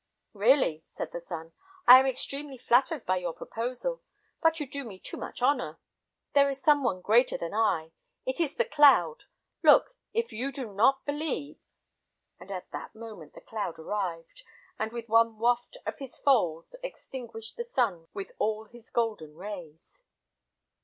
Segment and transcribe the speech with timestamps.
[0.33, 1.53] "Really," said the sun,
[1.85, 4.01] "I am extremely flattered by your proposal,
[4.41, 5.77] but you do me too much honor;
[6.33, 7.91] there is some one greater than I;
[8.25, 9.25] it is the cloud.
[9.61, 11.59] Look, if you do not believe."...
[12.39, 14.41] And at that moment the cloud arrived,
[14.79, 20.03] and with one waft of his folds extinguished the sun with all his golden rays.